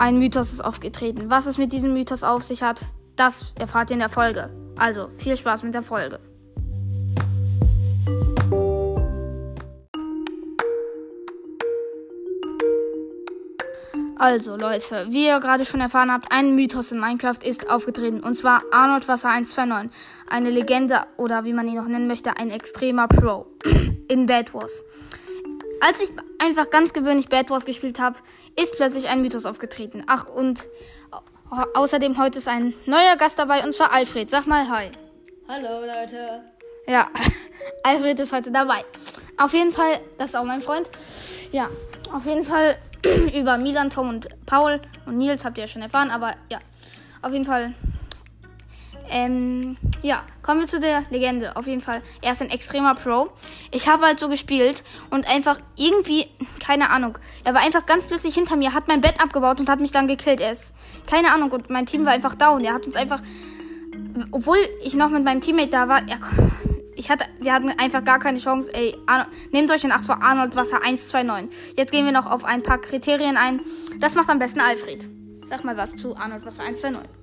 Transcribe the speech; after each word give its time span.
ein 0.00 0.18
Mythos 0.18 0.52
ist 0.52 0.64
aufgetreten. 0.64 1.28
Was 1.28 1.44
es 1.44 1.58
mit 1.58 1.72
diesem 1.72 1.92
Mythos 1.92 2.22
auf 2.22 2.42
sich 2.42 2.62
hat, 2.62 2.86
das 3.16 3.52
erfahrt 3.58 3.90
ihr 3.90 3.94
in 3.94 4.00
der 4.00 4.08
Folge. 4.08 4.48
Also 4.78 5.10
viel 5.18 5.36
Spaß 5.36 5.62
mit 5.62 5.74
der 5.74 5.82
Folge. 5.82 6.18
Also 14.16 14.56
Leute, 14.56 15.06
wie 15.10 15.26
ihr 15.26 15.38
gerade 15.40 15.66
schon 15.66 15.80
erfahren 15.80 16.10
habt, 16.10 16.32
ein 16.32 16.54
Mythos 16.54 16.92
in 16.92 17.00
Minecraft 17.00 17.42
ist 17.44 17.68
aufgetreten. 17.70 18.22
Und 18.22 18.34
zwar 18.34 18.62
Arnold 18.70 19.06
Wasser 19.06 19.28
129. 19.28 19.90
Eine 20.30 20.48
Legende 20.48 21.02
oder 21.18 21.44
wie 21.44 21.52
man 21.52 21.68
ihn 21.68 21.76
noch 21.76 21.88
nennen 21.88 22.06
möchte, 22.06 22.38
ein 22.38 22.50
extremer 22.50 23.06
Pro 23.06 23.46
in 24.08 24.24
Bad 24.24 24.54
Wars. 24.54 24.82
Als 25.80 26.02
ich 26.02 26.10
einfach 26.38 26.70
ganz 26.70 26.92
gewöhnlich 26.92 27.28
Bad 27.28 27.48
Wars 27.48 27.64
gespielt 27.64 27.98
habe, 27.98 28.18
ist 28.54 28.76
plötzlich 28.76 29.08
ein 29.08 29.22
Mythos 29.22 29.46
aufgetreten. 29.46 30.04
Ach, 30.06 30.26
und 30.26 30.68
außerdem 31.74 32.18
heute 32.18 32.38
ist 32.38 32.48
ein 32.48 32.74
neuer 32.86 33.16
Gast 33.16 33.38
dabei, 33.38 33.64
und 33.64 33.72
zwar 33.72 33.92
Alfred. 33.92 34.30
Sag 34.30 34.46
mal 34.46 34.68
Hi. 34.68 34.90
Hallo 35.48 35.80
Leute. 35.80 36.42
Ja, 36.86 37.08
Alfred 37.82 38.20
ist 38.20 38.32
heute 38.32 38.50
dabei. 38.50 38.84
Auf 39.38 39.54
jeden 39.54 39.72
Fall, 39.72 40.00
das 40.18 40.30
ist 40.30 40.36
auch 40.36 40.44
mein 40.44 40.60
Freund. 40.60 40.88
Ja, 41.50 41.68
auf 42.12 42.26
jeden 42.26 42.44
Fall 42.44 42.76
über 43.34 43.56
Milan, 43.56 43.88
Tom 43.88 44.10
und 44.10 44.28
Paul 44.44 44.80
und 45.06 45.16
Nils 45.16 45.44
habt 45.44 45.56
ihr 45.56 45.64
ja 45.64 45.68
schon 45.68 45.82
erfahren, 45.82 46.10
aber 46.10 46.34
ja, 46.50 46.58
auf 47.22 47.32
jeden 47.32 47.46
Fall 47.46 47.74
ähm, 49.08 49.78
ja, 50.02 50.22
kommen 50.42 50.60
wir 50.60 50.66
zu 50.66 50.80
der 50.80 51.04
Legende. 51.10 51.56
Auf 51.56 51.66
jeden 51.66 51.82
Fall. 51.82 52.02
Er 52.22 52.32
ist 52.32 52.42
ein 52.42 52.50
extremer 52.50 52.94
Pro. 52.94 53.28
Ich 53.70 53.88
habe 53.88 54.04
halt 54.06 54.18
so 54.18 54.28
gespielt 54.28 54.82
und 55.10 55.28
einfach 55.28 55.58
irgendwie, 55.76 56.26
keine 56.64 56.90
Ahnung. 56.90 57.18
Er 57.44 57.54
war 57.54 57.62
einfach 57.62 57.86
ganz 57.86 58.06
plötzlich 58.06 58.34
hinter 58.34 58.56
mir, 58.56 58.72
hat 58.72 58.88
mein 58.88 59.00
Bett 59.00 59.20
abgebaut 59.20 59.60
und 59.60 59.68
hat 59.68 59.80
mich 59.80 59.92
dann 59.92 60.08
gekillt. 60.08 60.40
Er 60.40 60.52
ist, 60.52 60.72
keine 61.06 61.32
Ahnung, 61.32 61.50
und 61.50 61.70
mein 61.70 61.86
Team 61.86 62.04
war 62.04 62.12
einfach 62.12 62.34
down. 62.34 62.64
Er 62.64 62.74
hat 62.74 62.86
uns 62.86 62.96
einfach, 62.96 63.20
obwohl 64.30 64.58
ich 64.82 64.94
noch 64.94 65.10
mit 65.10 65.24
meinem 65.24 65.40
Teammate 65.40 65.70
da 65.70 65.88
war, 65.88 66.00
er, 66.08 66.18
ich 66.96 67.10
hatte, 67.10 67.26
wir 67.40 67.52
hatten 67.52 67.70
einfach 67.70 68.04
gar 68.04 68.18
keine 68.18 68.38
Chance. 68.38 68.72
Ey, 68.72 68.96
Arnold, 69.06 69.28
nehmt 69.52 69.70
euch 69.70 69.84
in 69.84 69.92
Acht 69.92 70.06
vor 70.06 70.22
Arnold 70.22 70.56
Wasser 70.56 70.82
129. 70.82 71.76
Jetzt 71.76 71.92
gehen 71.92 72.04
wir 72.04 72.12
noch 72.12 72.26
auf 72.26 72.44
ein 72.44 72.62
paar 72.62 72.78
Kriterien 72.78 73.36
ein. 73.36 73.60
Das 73.98 74.14
macht 74.14 74.30
am 74.30 74.38
besten 74.38 74.60
Alfred. 74.60 75.06
Sag 75.48 75.64
mal 75.64 75.76
was 75.76 75.96
zu 75.96 76.16
Arnold 76.16 76.44
Wasser 76.46 76.62
129. 76.62 77.19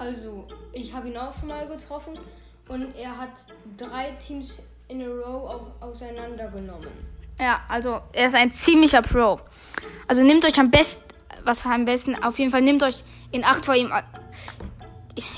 Also, 0.00 0.46
ich 0.72 0.94
habe 0.94 1.08
ihn 1.08 1.16
auch 1.18 1.38
schon 1.38 1.48
mal 1.48 1.68
getroffen 1.68 2.18
und 2.68 2.96
er 2.96 3.18
hat 3.18 3.32
drei 3.76 4.12
Teams 4.12 4.62
in 4.88 5.02
a 5.02 5.06
row 5.06 5.50
auf, 5.50 5.60
auseinandergenommen. 5.80 6.88
Ja, 7.38 7.60
also 7.68 8.00
er 8.14 8.28
ist 8.28 8.34
ein 8.34 8.50
ziemlicher 8.50 9.02
Pro. 9.02 9.40
Also 10.08 10.22
nehmt 10.22 10.46
euch 10.46 10.58
am 10.58 10.70
besten, 10.70 11.04
was 11.44 11.66
am 11.66 11.84
besten, 11.84 12.16
auf 12.22 12.38
jeden 12.38 12.50
Fall 12.50 12.62
nehmt 12.62 12.82
euch 12.82 13.04
in 13.30 13.44
Acht 13.44 13.66
vor 13.66 13.74
ihm. 13.74 13.92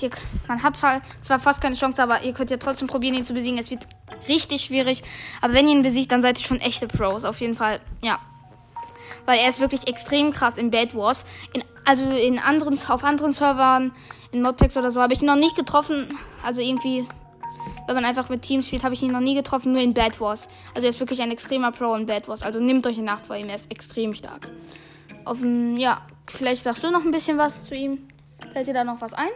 Ihr, 0.00 0.10
man 0.46 0.62
hat 0.62 0.76
zwar, 0.76 1.00
fast 1.40 1.60
keine 1.60 1.74
Chance, 1.74 2.00
aber 2.00 2.22
ihr 2.22 2.32
könnt 2.32 2.52
ja 2.52 2.56
trotzdem 2.56 2.86
probieren, 2.86 3.16
ihn 3.16 3.24
zu 3.24 3.34
besiegen. 3.34 3.58
Es 3.58 3.68
wird 3.72 3.84
richtig 4.28 4.62
schwierig. 4.62 5.02
Aber 5.40 5.54
wenn 5.54 5.66
ihr 5.66 5.74
ihn 5.74 5.82
besiegt, 5.82 6.12
dann 6.12 6.22
seid 6.22 6.38
ihr 6.38 6.46
schon 6.46 6.60
echte 6.60 6.86
Pros. 6.86 7.24
Auf 7.24 7.40
jeden 7.40 7.56
Fall, 7.56 7.80
ja. 8.00 8.20
Weil 9.26 9.40
er 9.40 9.48
ist 9.48 9.58
wirklich 9.58 9.88
extrem 9.88 10.32
krass 10.32 10.56
in 10.56 10.70
Bad 10.70 10.94
Wars. 10.94 11.24
In, 11.52 11.64
also 11.84 12.04
in 12.10 12.38
anderen, 12.38 12.78
auf 12.88 13.04
anderen 13.04 13.32
Servern 13.32 13.92
in 14.32 14.42
Modpacks 14.42 14.76
oder 14.76 14.90
so 14.90 15.00
habe 15.00 15.12
ich 15.12 15.20
ihn 15.20 15.26
noch 15.26 15.36
nicht 15.36 15.56
getroffen. 15.56 16.16
Also 16.42 16.60
irgendwie, 16.60 17.06
wenn 17.86 17.94
man 17.94 18.04
einfach 18.04 18.28
mit 18.28 18.42
Teams 18.42 18.66
spielt, 18.66 18.84
habe 18.84 18.94
ich 18.94 19.02
ihn 19.02 19.12
noch 19.12 19.20
nie 19.20 19.34
getroffen, 19.34 19.72
nur 19.72 19.82
in 19.82 19.94
Bad 19.94 20.20
Wars. 20.20 20.48
Also 20.74 20.86
er 20.86 20.90
ist 20.90 21.00
wirklich 21.00 21.20
ein 21.22 21.30
extremer 21.30 21.72
Pro 21.72 21.94
in 21.94 22.06
Bad 22.06 22.28
Wars. 22.28 22.42
Also 22.42 22.60
nehmt 22.60 22.86
euch 22.86 22.98
in 22.98 23.04
Nacht 23.04 23.26
vor 23.26 23.36
ihm, 23.36 23.48
er 23.48 23.56
ist 23.56 23.70
extrem 23.70 24.14
stark. 24.14 24.48
Auf 25.24 25.38
ja, 25.76 26.00
vielleicht 26.26 26.62
sagst 26.62 26.82
du 26.82 26.90
noch 26.90 27.04
ein 27.04 27.10
bisschen 27.10 27.38
was 27.38 27.62
zu 27.62 27.74
ihm. 27.74 28.06
Fällt 28.52 28.66
dir 28.66 28.74
da 28.74 28.84
noch 28.84 29.00
was 29.00 29.14
ein? 29.14 29.28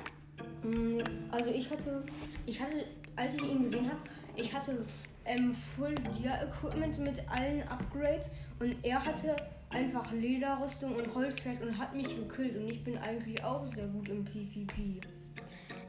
Mm, 0.62 0.98
also 1.30 1.50
ich 1.50 1.70
hatte, 1.70 2.04
ich 2.44 2.60
hatte, 2.60 2.84
als 3.14 3.34
ich 3.34 3.42
ihn 3.42 3.62
gesehen 3.62 3.86
habe, 3.86 3.98
ich 4.34 4.52
hatte 4.52 4.84
ähm, 5.24 5.54
Full 5.76 5.94
Gear 6.20 6.40
Equipment 6.42 6.98
mit 6.98 7.16
allen 7.28 7.62
Upgrades 7.68 8.30
und 8.60 8.74
er 8.82 9.04
hatte 9.04 9.36
einfach 9.70 10.12
Lederrüstung 10.12 10.94
und 10.94 11.14
Holzschwert 11.14 11.62
und 11.62 11.78
hat 11.78 11.94
mich 11.94 12.08
gekillt. 12.08 12.56
Und 12.56 12.70
ich 12.70 12.82
bin 12.82 12.98
eigentlich 12.98 13.42
auch 13.44 13.66
sehr 13.74 13.86
gut 13.86 14.08
im 14.08 14.24
PvP. 14.24 15.00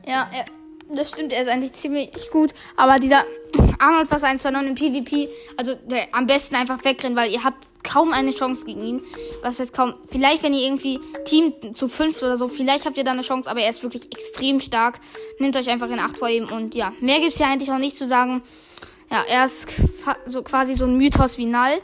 Ja, 0.06 0.30
er, 0.34 0.46
das 0.96 1.12
stimmt, 1.12 1.34
er 1.34 1.44
ist 1.44 1.50
eigentlich 1.50 1.74
ziemlich 1.74 2.12
gut. 2.32 2.54
Aber 2.76 2.98
dieser 2.98 3.24
Arnold 3.80 4.10
was 4.10 4.24
129 4.24 4.68
im 4.68 4.76
PvP, 4.76 5.30
also 5.58 5.76
der, 5.76 6.08
am 6.14 6.28
besten 6.28 6.56
einfach 6.56 6.84
wegrennen, 6.84 7.18
weil 7.18 7.32
ihr 7.32 7.44
habt 7.44 7.68
kaum 7.84 8.12
eine 8.12 8.34
Chance 8.34 8.66
gegen 8.66 8.84
ihn. 8.84 9.02
Was 9.42 9.60
heißt 9.60 9.74
kaum? 9.74 9.96
Vielleicht, 10.08 10.44
wenn 10.44 10.54
ihr 10.54 10.66
irgendwie 10.66 11.00
Team 11.26 11.54
zu 11.74 11.88
fünf 11.88 12.22
oder 12.22 12.38
so, 12.38 12.48
vielleicht 12.48 12.86
habt 12.86 12.98
ihr 12.98 13.04
da 13.04 13.12
eine 13.12 13.22
Chance, 13.22 13.50
aber 13.50 13.62
er 13.62 13.70
ist 13.70 13.84
wirklich 13.84 14.12
extrem 14.12 14.60
stark. 14.60 15.00
Nehmt 15.40 15.56
euch 15.56 15.70
einfach 15.70 15.90
in 15.90 16.00
Acht 16.00 16.18
vor 16.18 16.30
ihm 16.30 16.50
und 16.50 16.76
ja, 16.76 16.94
mehr 17.00 17.20
gibt's 17.20 17.40
ja 17.40 17.48
eigentlich 17.48 17.72
auch 17.72 17.78
nicht 17.78 17.98
zu 17.98 18.06
sagen. 18.06 18.44
Ja, 19.10 19.24
er 19.28 19.46
ist 19.46 19.68
so 20.26 20.44
quasi 20.44 20.74
so 20.74 20.86
ein 20.86 20.98
Mythos 20.98 21.38
wie 21.38 21.46
Null. 21.46 21.82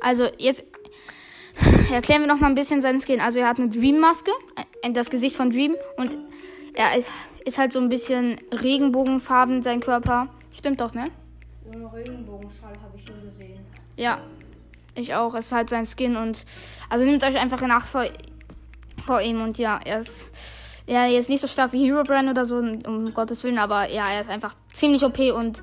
Also 0.00 0.28
jetzt 0.38 0.64
erklären 1.92 2.22
wir 2.22 2.28
noch 2.28 2.40
mal 2.40 2.48
ein 2.48 2.54
bisschen 2.54 2.80
seinen 2.82 3.00
Skin. 3.00 3.20
Also 3.20 3.38
er 3.38 3.48
hat 3.48 3.58
eine 3.58 3.68
Dream-Maske, 3.68 4.30
das 4.92 5.10
Gesicht 5.10 5.36
von 5.36 5.50
Dream 5.50 5.74
und 5.96 6.16
er 6.74 6.96
ist, 6.96 7.58
halt 7.58 7.72
so 7.72 7.80
ein 7.80 7.88
bisschen 7.88 8.40
Regenbogenfarben 8.52 9.62
sein 9.62 9.80
Körper. 9.80 10.28
Stimmt 10.52 10.80
doch, 10.80 10.94
ne? 10.94 11.06
So 11.64 11.72
einen 11.72 11.86
Regenbogenschall 11.86 12.74
habe 12.82 12.96
ich 12.96 13.08
nur 13.08 13.18
gesehen. 13.18 13.60
Ja, 13.96 14.20
ich 14.94 15.14
auch. 15.14 15.34
Es 15.34 15.46
ist 15.46 15.52
halt 15.52 15.70
sein 15.70 15.86
Skin 15.86 16.16
und 16.16 16.44
also 16.90 17.04
nehmt 17.04 17.24
euch 17.24 17.36
einfach 17.36 17.62
in 17.62 17.70
Acht 17.70 17.88
vor, 17.88 18.04
vor 19.06 19.20
ihm 19.20 19.42
und 19.42 19.58
ja, 19.58 19.80
er 19.84 20.00
ist 20.00 20.30
ja, 20.86 21.06
er 21.06 21.18
ist 21.18 21.28
nicht 21.28 21.40
so 21.40 21.48
stark 21.48 21.72
wie 21.72 21.84
Herobrand 21.90 22.30
oder 22.30 22.44
so, 22.44 22.58
um 22.58 23.12
Gottes 23.12 23.42
Willen, 23.42 23.58
aber 23.58 23.90
ja, 23.90 24.08
er 24.08 24.20
ist 24.20 24.30
einfach 24.30 24.54
ziemlich 24.72 25.04
OP 25.04 25.18
und 25.18 25.60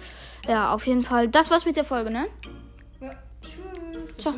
ja, 0.48 0.74
auf 0.74 0.86
jeden 0.86 1.04
Fall. 1.04 1.30
Das 1.30 1.50
war's 1.50 1.66
mit 1.66 1.78
der 1.78 1.86
Folge, 1.86 2.12
ne? 2.12 2.25
Ciao. 4.18 4.34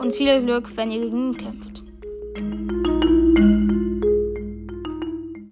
Und 0.00 0.14
viel 0.14 0.42
Glück, 0.42 0.76
wenn 0.76 0.90
ihr 0.90 1.00
gegen 1.00 1.30
ihn 1.30 1.36
kämpft. 1.36 1.82